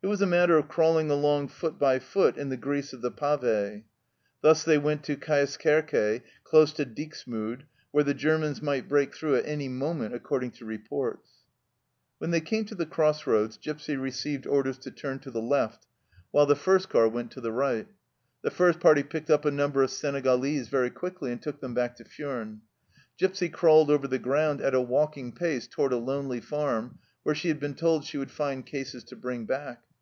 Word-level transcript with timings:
It 0.00 0.06
was 0.06 0.22
a 0.22 0.26
matter 0.26 0.56
of 0.56 0.68
crawling 0.68 1.10
along 1.10 1.48
foot 1.48 1.76
by 1.76 1.98
foot 1.98 2.36
in 2.36 2.50
the 2.50 2.56
grease 2.56 2.92
of 2.92 3.02
the 3.02 3.10
pave. 3.10 3.82
Thus 4.42 4.62
they 4.62 4.78
went 4.78 5.02
to 5.04 5.16
Cjaeskerke, 5.16 6.22
close 6.44 6.72
to 6.74 6.86
Dixmude, 6.86 7.64
where 7.90 8.04
the 8.04 8.14
Germans 8.14 8.62
might 8.62 8.88
break 8.88 9.12
through 9.12 9.34
at 9.34 9.44
any 9.46 9.68
moment 9.68 10.14
according 10.14 10.52
to 10.52 10.64
reports. 10.64 11.28
When 12.18 12.30
they 12.30 12.40
came 12.40 12.64
to 12.66 12.76
the 12.76 12.86
cross 12.86 13.26
roads 13.26 13.58
Gipsy 13.58 13.96
received 13.96 14.46
orders 14.46 14.78
to 14.78 14.92
turn 14.92 15.18
to 15.18 15.32
the 15.32 15.42
left, 15.42 15.88
while 16.30 16.46
the 16.46 16.54
first 16.54 16.86
A 16.86 16.88
HIDEOUS 16.90 17.02
NIGHT 17.02 17.10
DRIVE 17.10 17.14
99 17.14 17.14
car 17.14 17.16
went 17.16 17.30
to 17.32 17.40
the 17.40 17.52
right. 17.52 17.88
The 18.42 18.50
first 18.56 18.78
party 18.78 19.02
picked 19.02 19.30
up 19.30 19.44
a 19.44 19.50
number 19.50 19.82
of 19.82 19.90
Senegalese 19.90 20.68
very 20.68 20.90
quickly 20.90 21.32
and 21.32 21.42
took 21.42 21.58
them 21.60 21.74
back 21.74 21.96
to 21.96 22.04
Furnes. 22.04 22.60
Gipsy 23.18 23.48
crawled 23.48 23.90
over 23.90 24.06
the 24.06 24.20
ground 24.20 24.60
at 24.60 24.76
a 24.76 24.80
walking 24.80 25.32
pace 25.32 25.66
toward 25.66 25.92
a 25.92 25.96
lonely 25.96 26.40
farm, 26.40 27.00
where 27.24 27.34
she 27.34 27.48
had 27.48 27.58
been 27.58 27.74
told 27.74 28.04
she 28.04 28.16
would 28.16 28.30
find 28.30 28.64
cases 28.64 29.02
to 29.04 29.16
bring 29.16 29.44
back. 29.44 29.82